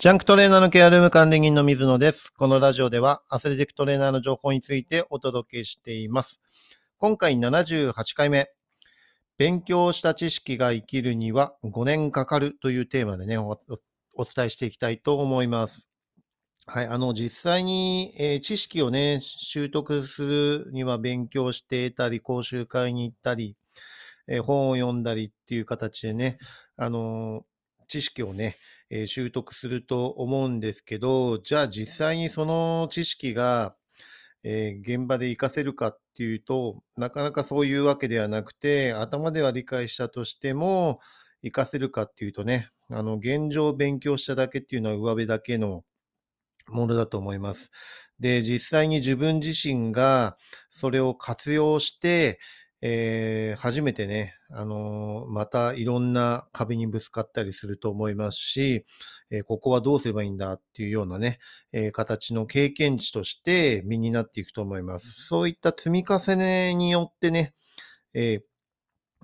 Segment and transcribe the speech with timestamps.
[0.00, 2.32] ジャンクトレーナーのケアルーム管理人の水野です。
[2.32, 6.40] このラジオではアスレティックトレーナーの情報についてお届けしています。
[6.96, 8.48] 今回78回目、
[9.36, 13.58] 勉強した知識が生きるには5年かかるというテーマでね、お
[14.24, 15.86] 伝えしていきたいと思います。
[16.64, 23.54] はい、あの、実際に、えー知識をね、習得するには勉強していたり、講習会に行ったり、
[24.28, 26.38] えー本を読んだりっていう形でね、
[26.78, 27.42] あのー
[27.86, 28.56] 知識をね、
[28.90, 33.76] えー習得すると思うんですけど、じゃあ実際にその知識が、
[34.44, 41.00] えー現場で活かせるかっていうと、なかなかそういうわけではなくて、頭では理解したとしても、
[41.42, 45.84] 活かせるかっていうとね、あの、現状を勉強しただけっていうのは上辺だけの
[46.68, 47.70] ものだと思います。
[48.18, 50.36] で、実際に自分自身が
[50.70, 52.38] それを活用して、
[52.82, 58.84] えー初めてね、あのーまたいろんな壁にぶつかったりすると思いますし、
[59.30, 61.38] えーここはどうすればいいんだっていうようなね、
[61.72, 65.26] えー形の経験値として身になっていくと思います。
[65.26, 67.54] そういった積み重ねによってね、
[68.14, 68.42] えー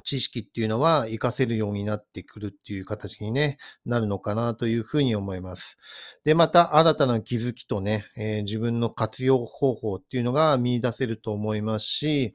[0.04, 5.78] 知識っていうのは活かせるようになってくるっていう形にね、なるのかなというふうに思います。
[6.24, 12.34] で、また新たな気づきとね、えー自分の活用方法っていうのが見出せると思いますし、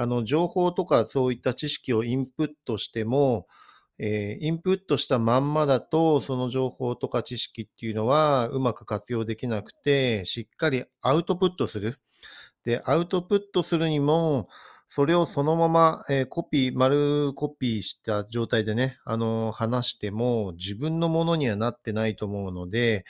[0.00, 3.46] あの、情報とかそういった知識をインプットしても、
[3.98, 11.98] えーインプットしたまんまだと、その情報とか知識っていうのはうまく活用できなくて、しっかりアウトプットする。
[12.64, 14.48] で、アウトプットするにも、
[14.88, 23.04] それをそのまま、えーコピー、丸コピーした状態でね、あのー話しても自分のものにはなってないと思うので、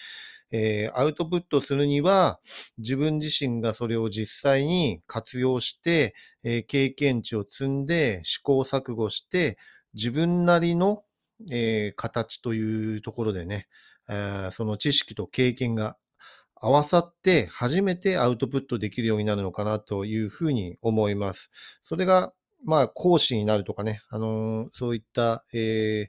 [0.53, 2.41] えーアウトプットするには、
[2.79, 9.59] 自分自身がそれを実際に活用して、えー経験値を積んで試行錯誤して、
[9.95, 11.05] 自分なりの、
[11.51, 13.69] えー形というところでね、
[14.09, 15.97] えその知識と経験が
[16.57, 21.51] 合わさって初めてアウトプットできるようになるのかなというふうに思います。
[21.85, 22.33] それが、
[22.65, 26.09] まあ、講師になるとかね、あのーそういった、え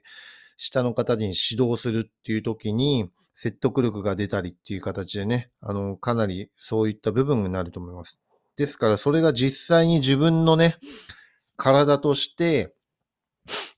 [0.58, 8.20] 下の方に指導するっていう時に説得力が出たりっていう形でね、あの、かなりそういった部分になると思います。
[8.56, 10.76] ですから、それが実際に自分のね、
[11.56, 12.74] 体として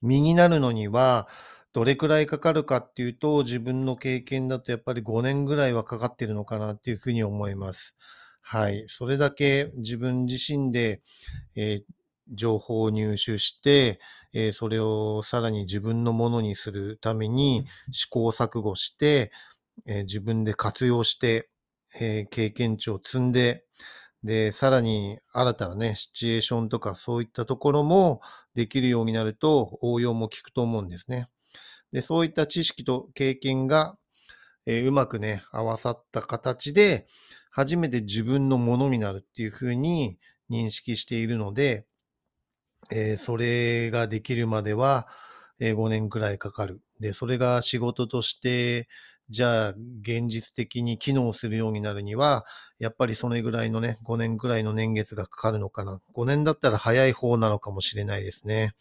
[0.02, 1.28] 身になるのには、
[1.72, 7.96] どれくらいかかるかっていうと、自分の経験だとやっぱり5年ぐらいはかかってるのかなっていうふうに思います。
[8.40, 8.84] はい。
[8.88, 11.00] それだけ自分自身で、
[11.56, 11.82] えー
[12.32, 14.00] 情報を入手して、
[14.34, 19.32] えーそれをさらに自分のものにするために試行錯誤して、
[19.86, 21.50] えー自分で活用して、
[22.00, 23.64] えー経験値を積んで、
[24.22, 28.20] で、さらに新たなね、シチュエーションとかそういったところも
[28.54, 31.28] できるようになると応用も効くと思うんですね。
[31.92, 33.96] で、そういった知識と経験が、
[34.66, 37.06] えーうまくね、合わさった形で、
[37.50, 40.18] 初めて自分のものになるっていうふうに
[40.50, 41.86] 認識しているので、
[42.92, 45.06] えーそれができるまでは、
[45.60, 46.80] えー5年くらいかかる。
[47.00, 48.88] で、それが仕事として、
[49.30, 52.44] じゃあ、現実的に機能するようになるには、
[52.78, 56.00] やっぱりそれぐらいのね、5年くらいの年月がかかるのかな。
[56.12, 58.74] 5年だったら早い方なのかもしれないですね。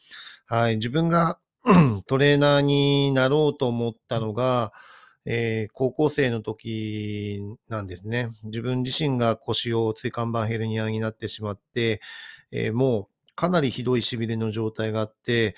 [0.45, 0.75] はい。
[0.77, 1.39] 自分が
[2.07, 4.73] トレーナーになろうと思ったのが、
[5.25, 8.29] えー高校生の時なんですね。
[8.43, 12.01] 自分自身が腰を椎間板ヘルニアになってしまって、
[12.51, 15.55] えーもうかなりひどい痺れの状態があって、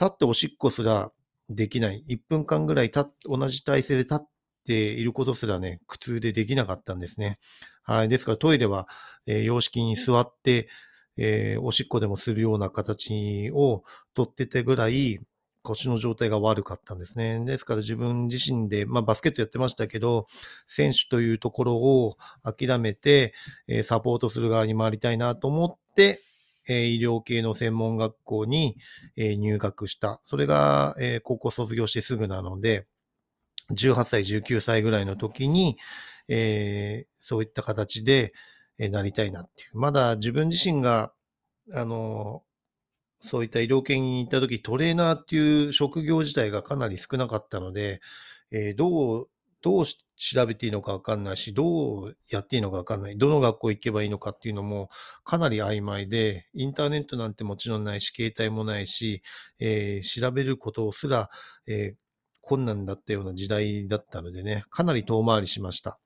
[0.00, 1.12] 立っておしっこすら
[1.48, 2.02] できない。
[2.08, 4.28] 1分間ぐらい立っ同じ体勢で立っ
[4.66, 7.38] ていることすらね、苦痛でできなかったんですね。
[7.82, 8.08] はい。
[8.08, 8.88] ですからトイレは、
[9.26, 10.68] えー洋式に座って、
[11.16, 13.82] えーおしっこでもするような形を
[14.14, 15.18] とっててぐらい、
[15.62, 17.44] 腰の状態が悪かったんですね。
[17.44, 20.26] ですから自分自身で、まあバスケットやってましたけど、
[20.66, 23.34] 選手というところを諦めて、
[23.68, 26.20] えサポートする側に回りたいなと思って、
[26.68, 28.76] えー医療系の専門学校に、
[29.16, 30.20] えー入学した。
[30.24, 32.86] それが、えー高校卒業してすぐなので、
[33.70, 35.78] 18歳、19歳ぐらいの時に、
[36.28, 38.32] えーそういった形で、
[38.78, 39.78] えーなりたいなっていう。
[39.78, 41.12] まだ自分自身が、
[41.74, 42.42] あの
[43.22, 48.00] そういった医療系に行った時、トレーナーっていう職業自体がかなり少なかったので、
[48.50, 49.28] えーどう、
[49.62, 53.18] どう調べていいのかわかんないし、どうやっていいのかわかんない。
[53.18, 54.90] どの学校行けばいいのかっていうのも
[55.24, 59.22] かなり曖昧で、インターネットなんてもちろんないし、携帯もないし、
[59.58, 61.30] えー調べることすら、
[61.66, 61.96] えー
[62.42, 66.00] 困難だったような時代だったのでね、かなり遠回りしました。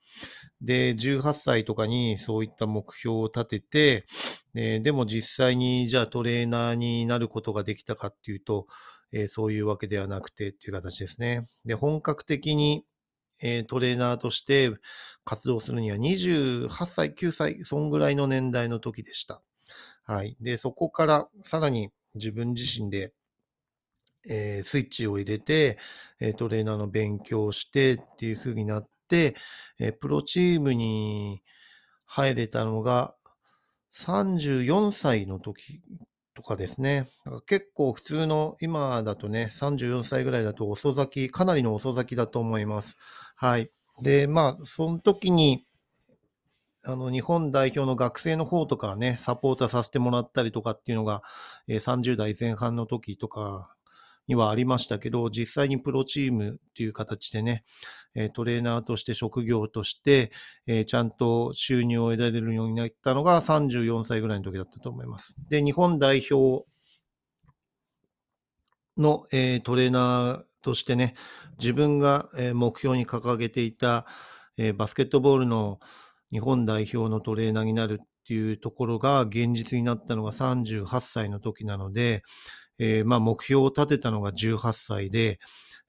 [0.61, 4.07] で、18歳とかにそういった目標を立てて、
[4.55, 8.67] えーでも実際にじゃあトレーナーになることができたかっていうと、
[9.13, 11.47] えーそういうわけではなくてっていう形ですね。
[11.65, 12.85] で、本格的に、
[13.41, 14.71] えートレーナーとして
[15.25, 19.43] 活動するには28歳、9歳、そんぐらいの年代の時でした。
[20.05, 20.37] はい。
[20.41, 23.15] で、そこからさらに自分自身で、
[24.29, 25.79] えースイッチを入れて、
[26.21, 29.35] えトレーナーの勉強をしてっていう風になって、
[29.79, 31.43] えプロチームに
[32.07, 33.17] 入れたのが
[33.93, 35.83] 34歳の時
[36.35, 37.09] とかですね。
[37.47, 42.97] 結構普通の今だとね、34歳ぐらいだと遅咲き、かなりの遅咲きだと思います。
[43.37, 43.71] はい。
[44.03, 45.67] で、まあ、その時に、
[46.87, 51.23] あの、日本代表の学生の方とかね、サポーターさせてもらったりとかっていうのが、
[51.67, 53.74] え30代前半の時とか
[54.27, 57.65] にはありましたけど、実際にプロチームっていう形でね、
[58.33, 60.31] トレーナーとして職業として、
[60.87, 65.35] ちゃんと収入を得られるようになったのが34歳ぐらいの時だったと思います。
[65.49, 66.67] で、日本代表
[68.97, 71.15] の、トレーナーとしてね、
[71.59, 74.07] 自分が、目標に掲げていた、
[74.77, 75.81] バスケットボールの
[76.31, 82.23] 日本代表のトレーナーになるっていうところが現実になったのが38歳の時なので、
[82.79, 85.39] えーまあ、目標を立てたのが18歳で、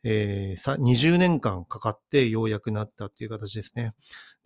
[0.03, 3.93] えー20年間かかってようやくなったっていう形ですね。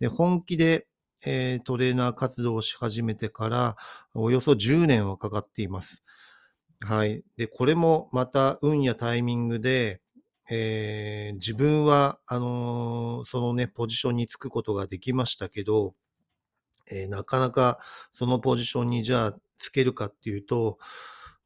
[0.00, 0.86] で、本気で、
[1.26, 3.76] えートレーナー活動をし始めてから、
[4.14, 6.02] およそ10年はかかっています。
[6.80, 7.22] はい。
[7.36, 10.00] で、これもまた運やタイミングで、
[10.50, 15.94] えー自分は、あのーそのね、ポジションにつくことができましたけど、
[16.90, 17.78] えーなかなか
[18.12, 20.78] そのポジションにじゃあつけるかっていうと、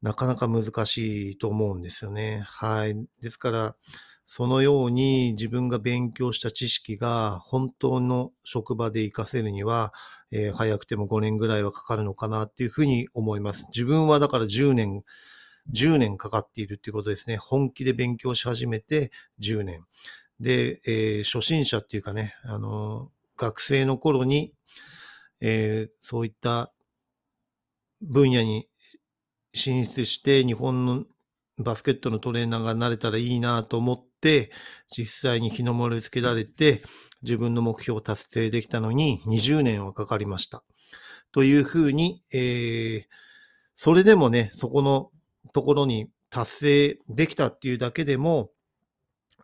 [0.05, 2.43] なかなか難しいと思うんですよね。
[2.47, 2.95] はい。
[3.23, 3.77] ですから、
[4.27, 9.95] そのように自分が勉強した知識が本当の職場で活かせるには、
[10.31, 13.67] えー早くても5年ぐらいはかかるのかなっていうふうに思います。
[13.75, 15.05] 自分はだから10年、
[15.71, 17.39] 10年かかっているっていうことですね。
[17.39, 19.87] 本気で勉強し始めて10年。
[20.39, 24.53] で、えー初心者っていうかね、あのー学生の頃に、
[25.41, 26.75] えーそういった
[28.03, 28.69] 分野に
[29.55, 31.05] 進出して日本の
[31.59, 34.51] バスケットのトレーナーがなれたらいいなと思って、
[34.89, 36.83] 実際に日の丸つけられて、
[37.23, 40.65] 自分の目標を達成できたのに20年はかかりました。
[41.33, 43.03] というふうに、えー
[43.77, 45.11] それでもね、そこの
[45.53, 48.51] ところに達成できたっていうだけでも、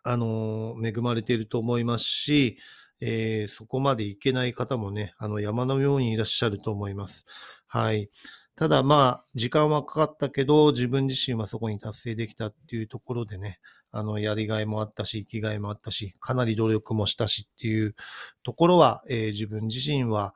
[0.03, 2.57] あのー恵まれていると思いますし、
[3.01, 7.25] えーそこまでいけない方もね、あの山のようにいらっしゃると思います。
[7.67, 8.09] はい。
[8.55, 13.59] ただまあ、時間はかかったけど、自分自身はそこに達成できたっていうところでね、
[13.91, 17.95] あの、やりがいもあったし、生きがいもあったし、かなり努力もしたしっていう
[18.43, 20.35] ところは、えー自分自身は、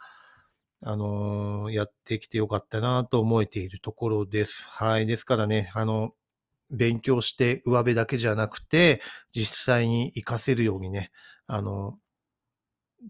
[0.82, 4.68] あのーやってきてよかったなと思えているところです。
[4.70, 5.06] はい。
[5.06, 6.14] ですからね、あの、
[6.72, 9.02] 勉強して上辺だけじゃなくて、
[9.32, 11.12] 実際に活かせるようにね、
[11.48, 11.98] あの、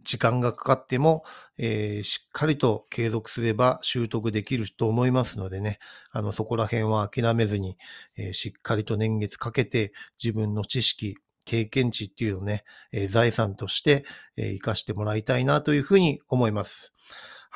[0.03, 1.23] 時間がかかっても、
[1.57, 5.79] えーしっかりと継続すれば習得できると思いますのでね、
[6.11, 7.77] あの、そこら辺は諦めずに、
[8.17, 11.15] えーしっかりと年月かけて自分の知識、
[11.45, 14.05] 経験値っていうのをね、えー財産として、
[14.37, 16.93] えー活かしてもらいたいなというふうに思います。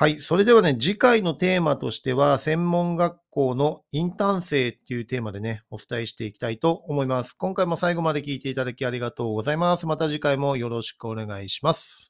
[0.00, 0.18] はい。
[0.18, 7.34] それではね、次回のテーマとしては、専門学校のインターン生っていうテーマでね、お伝えしていきたいと思います。
[7.34, 9.86] 今回も最後まで聞いていただきありがとうございます。
[9.86, 12.09] また次回もよろしくお願いします。